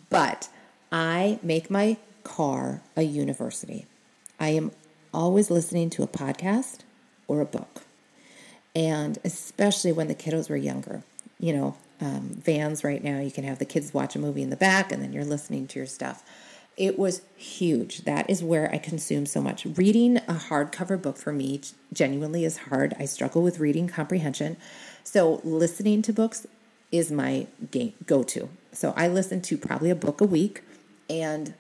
But 0.10 0.50
I 0.92 1.40
make 1.42 1.70
my 1.70 1.98
car 2.24 2.82
a 2.96 3.04
university. 3.04 3.86
I 4.40 4.50
am 4.50 4.72
always 5.14 5.50
listening 5.50 5.90
to 5.92 6.04
a 6.04 6.08
podcast 6.08 6.80
or 7.28 7.42
a 7.42 7.46
book. 7.46 7.84
And 8.76 9.18
especially 9.24 9.92
when 9.92 10.08
the 10.08 10.16
kiddos 10.16 10.50
were 10.50 10.58
younger, 10.58 11.04
you 11.40 11.54
know, 11.54 11.76
um, 12.02 12.42
vans 12.44 12.84
right 12.84 13.04
now, 13.04 13.20
you 13.20 13.32
can 13.32 13.44
have 13.44 13.60
the 13.60 13.66
kids 13.66 13.94
watch 13.94 14.16
a 14.16 14.20
movie 14.20 14.42
in 14.42 14.50
the 14.50 14.58
back 14.58 14.92
and 14.92 15.02
then 15.02 15.14
you're 15.14 15.24
listening 15.24 15.68
to 15.68 15.80
your 15.80 15.86
stuff. 15.86 16.24
It 16.78 16.98
was 16.98 17.22
huge. 17.36 18.06
That 18.06 18.30
is 18.30 18.44
where 18.44 18.74
I 18.74 18.78
consume 18.78 19.26
so 19.26 19.42
much. 19.42 19.66
Reading 19.66 20.18
a 20.18 20.34
hardcover 20.34 21.00
book 21.00 21.18
for 21.18 21.32
me 21.32 21.62
genuinely 21.94 22.44
is 22.44 22.58
hard. 22.58 22.96
I 22.98 23.06
struggle 23.06 23.44
with 23.44 23.60
reading 23.60 23.88
comprehension. 23.88 24.58
So 25.04 25.42
listening 25.44 26.02
to 26.04 26.14
books 26.14 26.48
is 26.92 27.12
my 27.12 27.48
go 28.06 28.24
to. 28.24 28.50
So 28.72 28.94
I 28.98 29.08
listen 29.08 29.42
to 29.44 29.58
probably 29.58 29.90
a 29.90 29.96
book 29.96 30.22
a 30.22 30.26
week 30.26 30.64
and 31.10 31.54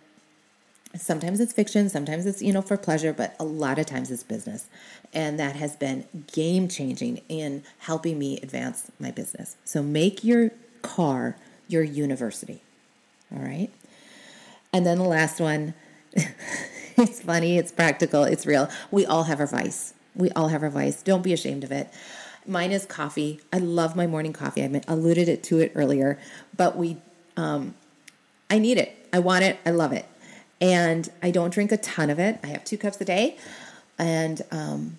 sometimes 0.96 1.40
it's 1.40 1.54
fiction, 1.54 1.90
sometimes 1.90 2.26
it's, 2.26 2.42
you 2.42 2.52
know, 2.52 2.62
for 2.62 2.78
pleasure, 2.78 3.14
but 3.14 3.36
a 3.40 3.44
lot 3.44 3.80
of 3.80 3.86
times 3.86 4.12
it's 4.12 4.24
business. 4.24 4.68
And 5.14 5.40
that 5.40 5.56
has 5.56 5.76
been 5.76 6.06
game 6.32 6.68
changing 6.68 7.22
in 7.30 7.64
helping 7.80 8.20
me 8.20 8.40
advance 8.42 8.92
my 9.00 9.12
business. 9.12 9.58
So 9.64 9.82
make 9.82 10.24
your 10.24 10.52
car 10.82 11.36
your 11.68 11.84
university. 11.84 12.62
All 13.34 13.42
right. 13.42 13.70
And 14.74 14.86
then 14.86 14.98
the 14.98 15.06
last 15.06 15.40
one, 15.40 15.74
it's 16.14 17.22
funny, 17.22 17.58
it's 17.58 17.72
practical, 17.72 18.24
it's 18.24 18.46
real. 18.46 18.70
We 18.90 19.06
all 19.06 19.24
have 19.24 19.40
our 19.40 19.48
vice. 19.48 19.94
We 20.16 20.30
all 20.32 20.50
have 20.50 20.64
our 20.64 20.70
vice. 20.70 21.02
Don't 21.02 21.22
be 21.22 21.32
ashamed 21.32 21.64
of 21.64 21.72
it. 21.72 21.90
Mine 22.46 22.72
is 22.72 22.86
coffee. 22.86 23.40
I 23.54 23.60
love 23.60 23.96
my 23.96 24.08
morning 24.08 24.34
coffee. 24.34 24.64
I 24.64 24.82
alluded 24.88 25.30
it 25.30 25.44
to 25.44 25.60
it 25.60 25.72
earlier, 25.76 26.20
but 26.58 26.76
we, 26.76 26.98
um, 27.38 27.76
I 28.50 28.60
need 28.60 28.78
it. 28.78 28.96
I 29.14 29.20
want 29.20 29.44
it. 29.44 29.60
I 29.66 29.70
love 29.70 29.94
it 29.94 30.06
and 30.62 31.10
I 31.24 31.32
don't 31.32 31.52
drink 31.52 31.72
a 31.72 31.78
ton 31.78 32.10
of 32.10 32.20
it. 32.20 32.40
I 32.44 32.48
have 32.48 32.64
two 32.64 32.78
cups 32.78 33.02
a 33.02 33.06
day, 33.06 33.38
and 33.98 34.42
um, 34.52 34.98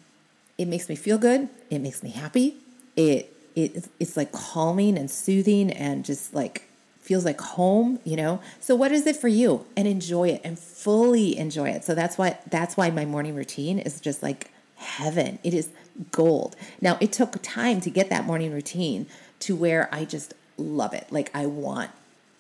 it 0.59 0.66
makes 0.66 0.88
me 0.88 0.97
feel 0.97 1.16
good. 1.16 1.49
It 1.71 1.78
makes 1.78 2.02
me 2.02 2.11
happy. 2.11 2.57
It 2.97 3.33
it 3.54 3.88
it's 4.00 4.16
like 4.16 4.33
calming 4.33 4.99
and 4.99 5.11
soothing, 5.11 5.71
and 5.71 6.04
just 6.04 6.35
like 6.35 6.69
feels 7.00 7.25
like 7.25 7.40
home. 7.40 8.00
You 8.04 8.16
know. 8.16 8.40
So 8.61 8.75
what 8.75 8.90
is 8.92 9.07
it 9.07 9.16
for 9.16 9.28
you? 9.28 9.64
And 9.76 9.87
enjoy 9.87 10.31
it, 10.31 10.40
and 10.45 10.59
fully 10.59 11.38
enjoy 11.38 11.71
it. 11.71 11.85
So 11.85 11.95
that's 11.95 12.19
why 12.19 12.38
that's 12.50 12.76
why 12.76 12.90
my 12.90 13.04
morning 13.04 13.37
routine 13.37 13.78
is 13.78 14.00
just 14.00 14.23
like 14.23 14.50
heaven. 14.76 15.38
It 15.45 15.54
is 15.54 15.71
gold. 16.11 16.57
Now 16.81 16.99
it 17.00 17.12
took 17.12 17.40
time 17.40 17.81
to 17.83 17.90
get 17.90 18.11
that 18.11 18.25
morning 18.25 18.52
routine 18.52 19.07
to 19.40 19.54
where 19.54 19.88
I 19.95 20.04
just 20.04 20.35
love 20.57 20.92
it. 20.92 21.07
Like 21.11 21.31
I 21.35 21.47
want, 21.47 21.92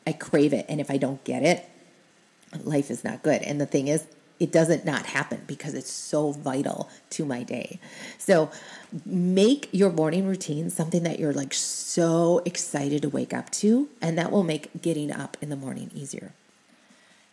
I 0.06 0.12
crave 0.12 0.52
it, 0.52 0.66
and 0.68 0.80
if 0.80 0.90
I 0.90 0.96
don't 0.96 1.22
get 1.22 1.44
it, 1.44 1.68
life 2.64 2.90
is 2.90 3.04
not 3.04 3.22
good. 3.22 3.42
And 3.42 3.60
the 3.60 3.66
thing 3.66 3.88
is, 3.88 4.06
it 4.40 4.50
doesn't 4.50 4.84
not 4.84 5.06
happen 5.06 5.42
because 5.46 5.74
it's 5.74 5.90
so 5.90 6.32
vital 6.32 6.90
to 7.10 7.24
my 7.24 7.44
day. 7.44 7.78
So 8.18 8.50
make 9.06 9.68
your 9.70 9.90
morning 9.90 10.26
routine 10.26 10.68
something 10.68 11.04
that 11.04 11.20
you're 11.20 11.32
like 11.32 11.54
so 11.54 12.42
excited 12.44 13.02
to 13.02 13.08
wake 13.08 13.32
up 13.32 13.50
to, 13.50 13.88
and 14.00 14.18
that 14.18 14.32
will 14.32 14.42
make 14.42 14.82
getting 14.82 15.12
up 15.12 15.36
in 15.40 15.48
the 15.48 15.54
morning 15.54 15.92
easier. 15.94 16.32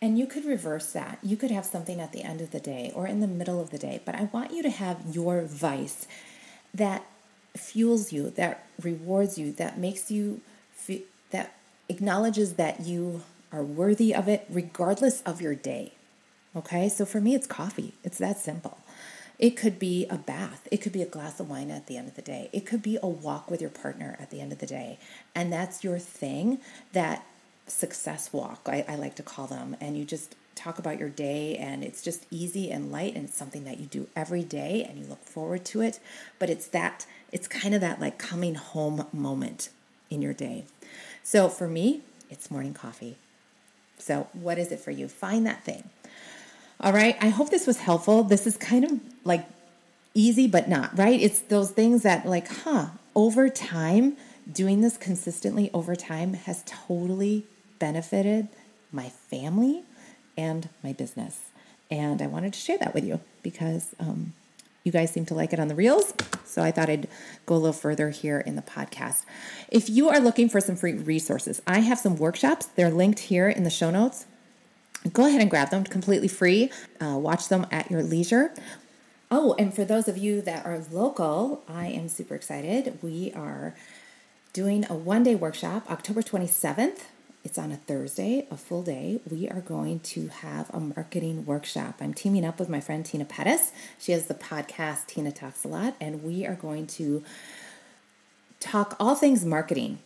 And 0.01 0.19
you 0.19 0.27
could 0.27 0.45
reverse 0.45 0.91
that. 0.93 1.17
You 1.23 1.35
could 1.35 1.51
have 1.51 1.65
something 1.65 1.99
at 1.99 2.11
the 2.11 2.21
end 2.21 2.41
of 2.41 2.51
the 2.51 2.59
day 2.59 2.91
or 2.93 3.07
in 3.07 3.21
the 3.21 3.27
middle 3.27 3.59
of 3.59 3.71
the 3.71 3.79
day, 3.79 4.01
but 4.05 4.13
I 4.13 4.25
want 4.31 4.53
you 4.53 4.61
to 4.61 4.69
have 4.69 5.01
your 5.11 5.41
vice 5.41 6.07
that 6.73 7.05
fuels 7.57 8.13
you, 8.13 8.29
that 8.31 8.67
rewards 8.81 9.37
you, 9.37 9.51
that 9.53 9.79
makes 9.79 10.11
you 10.11 10.41
feel, 10.73 11.01
that 11.31 11.55
acknowledges 11.89 12.53
that 12.53 12.81
you 12.81 13.23
are 13.51 13.63
worthy 13.63 14.13
of 14.13 14.27
it 14.27 14.45
regardless 14.49 15.21
of 15.21 15.41
your 15.41 15.55
day. 15.55 15.93
Okay, 16.55 16.89
so 16.89 17.05
for 17.05 17.21
me, 17.21 17.35
it's 17.35 17.47
coffee. 17.47 17.93
It's 18.03 18.17
that 18.17 18.39
simple. 18.39 18.79
It 19.37 19.51
could 19.51 19.79
be 19.79 20.05
a 20.09 20.17
bath. 20.17 20.67
It 20.71 20.77
could 20.77 20.91
be 20.91 21.01
a 21.01 21.05
glass 21.05 21.39
of 21.39 21.49
wine 21.49 21.71
at 21.71 21.87
the 21.87 21.95
end 21.95 22.07
of 22.07 22.15
the 22.15 22.21
day. 22.21 22.49
It 22.51 22.65
could 22.65 22.81
be 22.81 22.97
a 23.01 23.07
walk 23.07 23.49
with 23.49 23.61
your 23.61 23.69
partner 23.69 24.17
at 24.19 24.31
the 24.31 24.41
end 24.41 24.51
of 24.51 24.59
the 24.59 24.65
day. 24.65 24.99
And 25.33 25.53
that's 25.53 25.83
your 25.83 25.97
thing, 25.97 26.59
that 26.91 27.25
success 27.67 28.33
walk, 28.33 28.61
I, 28.65 28.83
I 28.87 28.95
like 28.95 29.15
to 29.15 29.23
call 29.23 29.47
them. 29.47 29.77
And 29.79 29.97
you 29.97 30.03
just 30.03 30.35
talk 30.55 30.77
about 30.77 30.99
your 30.99 31.07
day, 31.07 31.55
and 31.55 31.83
it's 31.85 32.01
just 32.01 32.25
easy 32.29 32.69
and 32.69 32.91
light, 32.91 33.15
and 33.15 33.25
it's 33.25 33.37
something 33.37 33.63
that 33.63 33.79
you 33.79 33.85
do 33.85 34.09
every 34.15 34.43
day 34.43 34.85
and 34.87 34.99
you 34.99 35.05
look 35.05 35.23
forward 35.23 35.63
to 35.65 35.81
it. 35.81 35.99
But 36.37 36.49
it's 36.49 36.67
that, 36.67 37.05
it's 37.31 37.47
kind 37.47 37.73
of 37.73 37.79
that 37.79 38.01
like 38.01 38.17
coming 38.17 38.55
home 38.55 39.07
moment 39.13 39.69
in 40.09 40.21
your 40.21 40.33
day. 40.33 40.65
So 41.23 41.47
for 41.47 41.67
me, 41.67 42.01
it's 42.29 42.51
morning 42.51 42.73
coffee. 42.73 43.15
So, 43.99 44.27
what 44.33 44.57
is 44.57 44.71
it 44.71 44.79
for 44.79 44.91
you? 44.91 45.07
Find 45.07 45.45
that 45.45 45.63
thing. 45.63 45.89
All 46.81 46.93
right. 46.93 47.17
I 47.21 47.29
hope 47.29 47.49
this 47.49 47.67
was 47.67 47.79
helpful. 47.79 48.23
This 48.23 48.47
is 48.47 48.57
kind 48.57 48.85
of 48.85 48.91
like 49.23 49.45
easy, 50.13 50.47
but 50.47 50.67
not, 50.69 50.97
right? 50.97 51.19
It's 51.19 51.39
those 51.39 51.71
things 51.71 52.03
that, 52.03 52.25
like, 52.25 52.47
huh, 52.47 52.87
over 53.15 53.49
time, 53.49 54.17
doing 54.51 54.81
this 54.81 54.97
consistently 54.97 55.69
over 55.73 55.95
time 55.95 56.33
has 56.33 56.63
totally 56.65 57.45
benefited 57.77 58.47
my 58.91 59.09
family 59.09 59.83
and 60.37 60.69
my 60.83 60.93
business. 60.93 61.39
And 61.91 62.21
I 62.21 62.27
wanted 62.27 62.53
to 62.53 62.59
share 62.59 62.77
that 62.79 62.93
with 62.93 63.03
you 63.03 63.19
because 63.43 63.95
um, 63.99 64.33
you 64.83 64.91
guys 64.91 65.11
seem 65.11 65.25
to 65.25 65.33
like 65.33 65.53
it 65.53 65.59
on 65.59 65.67
the 65.67 65.75
reels. 65.75 66.13
So 66.45 66.61
I 66.61 66.71
thought 66.71 66.89
I'd 66.89 67.07
go 67.45 67.55
a 67.55 67.57
little 67.57 67.73
further 67.73 68.09
here 68.09 68.39
in 68.39 68.55
the 68.55 68.61
podcast. 68.61 69.25
If 69.69 69.89
you 69.89 70.09
are 70.09 70.19
looking 70.19 70.49
for 70.49 70.59
some 70.59 70.75
free 70.75 70.93
resources, 70.93 71.61
I 71.67 71.79
have 71.79 71.99
some 71.99 72.15
workshops. 72.15 72.65
They're 72.65 72.89
linked 72.89 73.19
here 73.19 73.49
in 73.49 73.63
the 73.63 73.69
show 73.69 73.91
notes. 73.91 74.25
Go 75.13 75.27
ahead 75.27 75.41
and 75.41 75.49
grab 75.49 75.69
them 75.69 75.83
completely 75.83 76.27
free. 76.27 76.71
Uh, 76.99 77.17
watch 77.17 77.47
them 77.47 77.65
at 77.71 77.89
your 77.89 78.03
leisure. 78.03 78.53
Oh, 79.31 79.55
and 79.59 79.73
for 79.73 79.85
those 79.85 80.07
of 80.07 80.17
you 80.17 80.41
that 80.41 80.65
are 80.65 80.83
local, 80.91 81.63
I 81.67 81.87
am 81.87 82.09
super 82.09 82.35
excited. 82.35 82.97
We 83.01 83.31
are 83.33 83.75
doing 84.53 84.85
a 84.89 84.95
one 84.95 85.23
day 85.23 85.35
workshop 85.35 85.89
October 85.89 86.21
27th 86.21 87.01
it's 87.43 87.57
on 87.57 87.71
a 87.71 87.77
Thursday, 87.77 88.45
a 88.51 88.57
full 88.57 88.83
day. 88.83 89.21
We 89.29 89.47
are 89.47 89.61
going 89.61 90.01
to 90.01 90.27
have 90.27 90.69
a 90.71 90.79
marketing 90.79 91.45
workshop. 91.45 91.95
I'm 92.01 92.13
teaming 92.13 92.45
up 92.45 92.59
with 92.59 92.69
my 92.69 92.81
friend 92.81 93.05
Tina 93.05 93.25
Pettis. 93.25 93.71
She 93.97 94.11
has 94.11 94.25
the 94.25 94.33
podcast 94.33 95.07
Tina 95.07 95.31
Talks 95.31 95.63
a 95.63 95.69
Lot, 95.69 95.95
and 96.01 96.23
we 96.23 96.45
are 96.45 96.55
going 96.55 96.85
to 96.87 97.23
talk 98.59 98.95
all 98.99 99.15
things 99.15 99.45
marketing. 99.45 99.99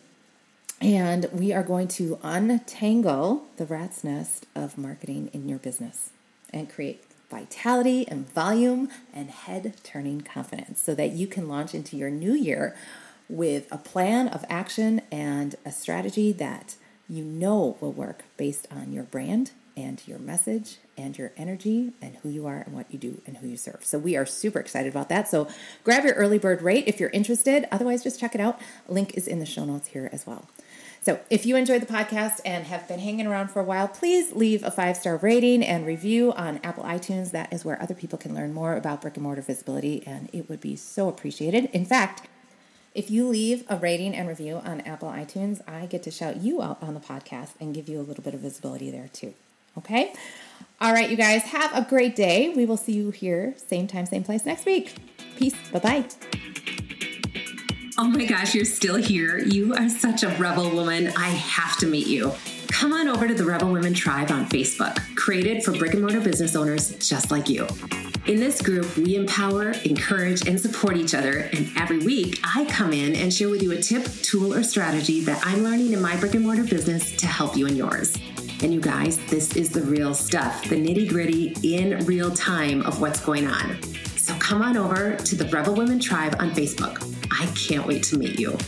And 0.80 1.28
we 1.32 1.52
are 1.52 1.62
going 1.62 1.88
to 1.88 2.18
untangle 2.22 3.46
the 3.56 3.64
rat's 3.64 4.04
nest 4.04 4.46
of 4.54 4.76
marketing 4.76 5.30
in 5.32 5.48
your 5.48 5.58
business 5.58 6.10
and 6.52 6.70
create 6.70 7.04
vitality 7.30 8.06
and 8.06 8.30
volume 8.30 8.88
and 9.12 9.30
head 9.30 9.74
turning 9.82 10.20
confidence 10.20 10.80
so 10.80 10.94
that 10.94 11.12
you 11.12 11.26
can 11.26 11.48
launch 11.48 11.74
into 11.74 11.96
your 11.96 12.10
new 12.10 12.32
year 12.32 12.76
with 13.28 13.66
a 13.72 13.78
plan 13.78 14.28
of 14.28 14.44
action 14.48 15.00
and 15.10 15.56
a 15.64 15.72
strategy 15.72 16.32
that 16.32 16.76
you 17.08 17.24
know 17.24 17.76
will 17.80 17.92
work 17.92 18.24
based 18.36 18.66
on 18.70 18.92
your 18.92 19.04
brand 19.04 19.52
and 19.76 20.06
your 20.06 20.18
message 20.18 20.78
and 20.96 21.18
your 21.18 21.32
energy 21.36 21.92
and 22.00 22.16
who 22.16 22.28
you 22.28 22.46
are 22.46 22.58
and 22.58 22.74
what 22.74 22.86
you 22.90 22.98
do 22.98 23.20
and 23.26 23.38
who 23.38 23.48
you 23.48 23.56
serve. 23.56 23.84
So 23.84 23.98
we 23.98 24.16
are 24.16 24.26
super 24.26 24.60
excited 24.60 24.90
about 24.90 25.08
that. 25.08 25.28
So 25.28 25.48
grab 25.82 26.04
your 26.04 26.14
early 26.14 26.38
bird 26.38 26.62
rate 26.62 26.84
if 26.86 27.00
you're 27.00 27.10
interested. 27.10 27.66
Otherwise, 27.72 28.02
just 28.02 28.20
check 28.20 28.34
it 28.34 28.40
out. 28.40 28.60
Link 28.88 29.14
is 29.14 29.26
in 29.26 29.40
the 29.40 29.46
show 29.46 29.64
notes 29.64 29.88
here 29.88 30.08
as 30.12 30.26
well. 30.26 30.48
So 31.02 31.20
if 31.28 31.44
you 31.44 31.56
enjoyed 31.56 31.82
the 31.82 31.86
podcast 31.86 32.40
and 32.46 32.64
have 32.64 32.88
been 32.88 33.00
hanging 33.00 33.26
around 33.26 33.48
for 33.48 33.60
a 33.60 33.64
while, 33.64 33.88
please 33.88 34.32
leave 34.32 34.62
a 34.62 34.70
five 34.70 34.96
star 34.96 35.18
rating 35.18 35.62
and 35.62 35.84
review 35.84 36.32
on 36.32 36.60
Apple 36.64 36.84
iTunes. 36.84 37.32
That 37.32 37.52
is 37.52 37.62
where 37.62 37.80
other 37.82 37.94
people 37.94 38.18
can 38.18 38.34
learn 38.34 38.54
more 38.54 38.74
about 38.74 39.02
brick 39.02 39.16
and 39.16 39.24
mortar 39.24 39.42
visibility, 39.42 40.02
and 40.06 40.30
it 40.32 40.48
would 40.48 40.62
be 40.62 40.76
so 40.76 41.08
appreciated. 41.08 41.66
In 41.74 41.84
fact, 41.84 42.26
if 42.94 43.10
you 43.10 43.28
leave 43.28 43.64
a 43.68 43.76
rating 43.76 44.14
and 44.14 44.28
review 44.28 44.60
on 44.64 44.80
Apple 44.82 45.08
iTunes, 45.08 45.60
I 45.68 45.86
get 45.86 46.04
to 46.04 46.10
shout 46.12 46.36
you 46.36 46.62
out 46.62 46.80
on 46.80 46.94
the 46.94 47.00
podcast 47.00 47.50
and 47.60 47.74
give 47.74 47.88
you 47.88 48.00
a 48.00 48.02
little 48.02 48.22
bit 48.22 48.34
of 48.34 48.40
visibility 48.40 48.90
there 48.90 49.08
too. 49.12 49.34
Okay? 49.76 50.12
All 50.80 50.92
right, 50.92 51.10
you 51.10 51.16
guys, 51.16 51.42
have 51.42 51.76
a 51.76 51.82
great 51.88 52.14
day. 52.14 52.52
We 52.54 52.66
will 52.66 52.76
see 52.76 52.92
you 52.92 53.10
here, 53.10 53.54
same 53.56 53.88
time, 53.88 54.06
same 54.06 54.22
place 54.22 54.46
next 54.46 54.64
week. 54.64 54.94
Peace. 55.36 55.56
Bye 55.72 55.78
bye. 55.80 56.04
Oh 57.98 58.08
my 58.08 58.24
gosh, 58.26 58.54
you're 58.54 58.64
still 58.64 58.96
here. 58.96 59.38
You 59.38 59.74
are 59.74 59.88
such 59.88 60.22
a 60.22 60.28
rebel 60.30 60.70
woman. 60.70 61.08
I 61.16 61.28
have 61.28 61.76
to 61.78 61.86
meet 61.86 62.06
you. 62.06 62.32
Come 62.74 62.92
on 62.92 63.06
over 63.06 63.28
to 63.28 63.34
the 63.34 63.44
Rebel 63.44 63.70
Women 63.70 63.94
Tribe 63.94 64.32
on 64.32 64.46
Facebook, 64.48 64.98
created 65.14 65.62
for 65.62 65.70
brick 65.70 65.92
and 65.92 66.02
mortar 66.02 66.20
business 66.20 66.56
owners 66.56 66.90
just 66.98 67.30
like 67.30 67.48
you. 67.48 67.68
In 68.26 68.40
this 68.40 68.60
group, 68.60 68.96
we 68.96 69.14
empower, 69.14 69.70
encourage, 69.84 70.48
and 70.48 70.60
support 70.60 70.96
each 70.96 71.14
other. 71.14 71.48
And 71.52 71.70
every 71.76 71.98
week, 71.98 72.40
I 72.42 72.64
come 72.64 72.92
in 72.92 73.14
and 73.14 73.32
share 73.32 73.48
with 73.48 73.62
you 73.62 73.70
a 73.70 73.80
tip, 73.80 74.04
tool, 74.22 74.52
or 74.52 74.64
strategy 74.64 75.20
that 75.20 75.40
I'm 75.46 75.62
learning 75.62 75.92
in 75.92 76.02
my 76.02 76.16
brick 76.16 76.34
and 76.34 76.44
mortar 76.44 76.64
business 76.64 77.16
to 77.18 77.28
help 77.28 77.56
you 77.56 77.68
in 77.68 77.76
yours. 77.76 78.16
And 78.60 78.74
you 78.74 78.80
guys, 78.80 79.18
this 79.26 79.54
is 79.54 79.70
the 79.70 79.82
real 79.82 80.12
stuff, 80.12 80.68
the 80.68 80.74
nitty 80.74 81.08
gritty 81.08 81.54
in 81.62 82.04
real 82.06 82.34
time 82.34 82.82
of 82.82 83.00
what's 83.00 83.20
going 83.20 83.46
on. 83.46 83.80
So 84.16 84.34
come 84.40 84.62
on 84.62 84.76
over 84.76 85.14
to 85.14 85.36
the 85.36 85.48
Rebel 85.48 85.74
Women 85.74 86.00
Tribe 86.00 86.34
on 86.40 86.50
Facebook. 86.50 87.00
I 87.30 87.46
can't 87.54 87.86
wait 87.86 88.02
to 88.04 88.18
meet 88.18 88.40
you. 88.40 88.58